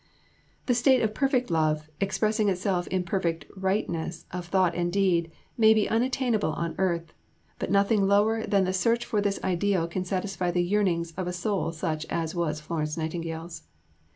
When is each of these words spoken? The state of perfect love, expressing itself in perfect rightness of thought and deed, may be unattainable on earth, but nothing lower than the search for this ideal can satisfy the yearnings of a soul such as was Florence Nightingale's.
The 0.65 0.73
state 0.73 1.03
of 1.03 1.13
perfect 1.13 1.51
love, 1.51 1.87
expressing 1.99 2.49
itself 2.49 2.87
in 2.87 3.03
perfect 3.03 3.45
rightness 3.55 4.25
of 4.31 4.47
thought 4.47 4.73
and 4.73 4.91
deed, 4.91 5.31
may 5.59 5.75
be 5.75 5.87
unattainable 5.87 6.53
on 6.53 6.73
earth, 6.79 7.13
but 7.59 7.69
nothing 7.69 8.07
lower 8.07 8.43
than 8.47 8.63
the 8.63 8.73
search 8.73 9.05
for 9.05 9.21
this 9.21 9.39
ideal 9.43 9.87
can 9.87 10.03
satisfy 10.03 10.49
the 10.49 10.63
yearnings 10.63 11.13
of 11.17 11.27
a 11.27 11.33
soul 11.33 11.71
such 11.71 12.07
as 12.09 12.33
was 12.33 12.59
Florence 12.59 12.97
Nightingale's. 12.97 13.67